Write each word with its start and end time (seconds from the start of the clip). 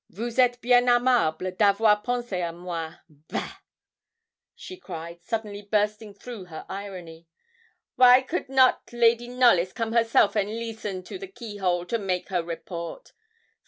Vous 0.09 0.39
êtes 0.39 0.59
bien 0.61 0.87
aimable 0.87 1.55
d'avoir 1.57 2.01
pensé 2.01 2.39
à 2.41 2.51
moi. 2.51 2.95
Bah!' 3.07 3.61
she 4.55 4.75
cried, 4.75 5.21
suddenly 5.23 5.61
bursting 5.61 6.15
through 6.15 6.45
her 6.45 6.65
irony. 6.67 7.27
'Wy 7.97 8.21
could 8.23 8.49
not 8.49 8.81
Lady 8.91 9.27
Knollys 9.27 9.73
come 9.73 9.91
herself 9.93 10.35
and 10.35 10.49
leesten 10.49 11.03
to 11.03 11.19
the 11.19 11.27
keyhole 11.27 11.85
to 11.85 11.99
make 11.99 12.29
her 12.29 12.41
report? 12.43 13.13